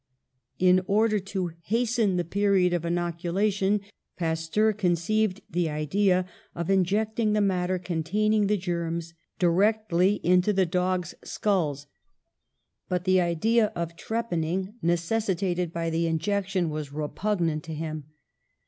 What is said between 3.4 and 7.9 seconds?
tion, Pasteur conceived the idea of injecting the matter